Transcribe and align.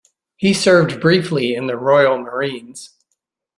He 0.35 0.55
served 0.55 0.99
briefly 0.99 1.53
in 1.53 1.67
the 1.67 1.77
Royal 1.77 2.17
Marines. 2.17 2.89